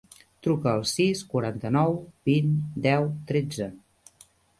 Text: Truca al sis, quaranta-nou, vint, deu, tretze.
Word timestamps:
Truca 0.45 0.69
al 0.77 0.85
sis, 0.91 1.19
quaranta-nou, 1.33 1.93
vint, 2.29 2.49
deu, 2.87 3.05
tretze. 3.33 3.69